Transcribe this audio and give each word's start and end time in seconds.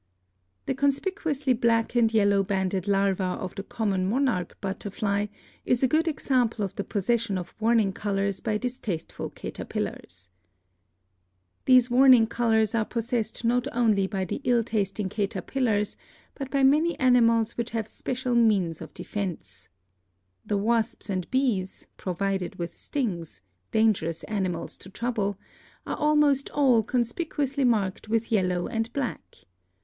The 0.65 0.73
conspicuously 0.73 1.53
black 1.53 1.93
and 1.93 2.11
yellow 2.11 2.41
banded 2.41 2.87
larva 2.87 3.23
of 3.39 3.53
the 3.53 3.61
common 3.61 4.07
Monarch 4.09 4.57
butterfly 4.59 5.27
is 5.63 5.83
a 5.83 5.87
good 5.87 6.07
example 6.07 6.65
of 6.65 6.73
the 6.75 6.83
pos 6.83 7.05
session 7.05 7.37
of 7.37 7.53
warning 7.59 7.93
colors 7.93 8.39
by 8.39 8.57
distasteful 8.57 9.29
caterpillars. 9.29 10.29
These 11.65 11.91
warning 11.91 12.25
colors 12.25 12.73
are 12.73 12.83
possessed 12.83 13.45
not 13.45 13.67
only 13.71 14.07
by 14.07 14.25
the 14.25 14.41
ill 14.43 14.63
tasting 14.63 15.07
caterpillars 15.07 15.95
but 16.33 16.49
by 16.49 16.63
many 16.63 16.97
animals 16.99 17.55
which 17.55 17.69
have 17.69 17.87
spe 17.87 18.15
288 18.15 18.23
BIOLOGY 18.23 18.39
cial 18.43 18.47
means 18.47 18.81
of 18.81 18.93
defense. 18.95 19.69
The 20.43 20.57
wasps 20.57 21.11
and 21.11 21.29
bees, 21.29 21.85
provided 21.97 22.55
with 22.57 22.73
stings— 22.73 23.41
dangerous 23.71 24.23
animals 24.23 24.77
to 24.77 24.89
trouble— 24.89 25.37
are 25.85 25.95
almost 25.97 26.49
all 26.49 26.81
conspicuously 26.81 27.65
marked 27.65 28.09
with 28.09 28.31
yellow 28.31 28.65
and 28.65 28.91
black. 28.93 29.35